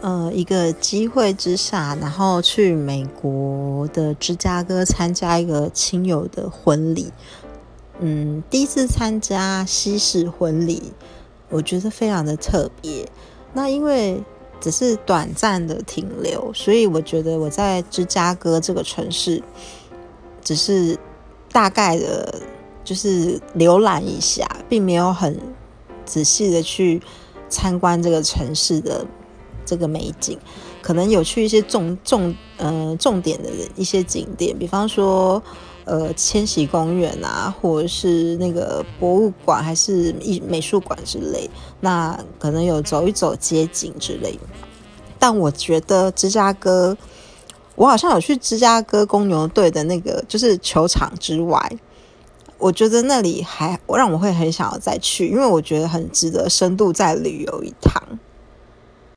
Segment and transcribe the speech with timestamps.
[0.00, 7.12] 呃一个机会之下，然后去美国的芝加哥参加一个亲友的婚礼。
[7.98, 10.92] 嗯，第一次参加西式婚礼，
[11.48, 13.08] 我觉得非常的特别。
[13.54, 14.22] 那因为
[14.60, 19.42] 只是短暂的停留，所以我觉得我在芝加哥这个城市，
[20.42, 20.98] 只是
[21.50, 22.40] 大概的，
[22.84, 25.40] 就是浏览一下，并没有很
[26.04, 27.00] 仔细的去
[27.48, 29.06] 参观这个城市的
[29.66, 30.38] 这个美景。
[30.80, 35.42] 可能有去一些重重呃重点的一些景点，比方说。
[35.88, 44.36] 呃，千禧公园啊，或是那个博物馆，还是艺美术馆之类，那可能有走一走街景之类。
[45.16, 46.98] 但我觉得芝加哥，
[47.76, 51.78] 我好像有去芝加哥公牛队的那个，就是球场之外，
[52.58, 58.02] 我觉得那里还让我会很想要再去，因为我觉得很值得深度再旅游一趟。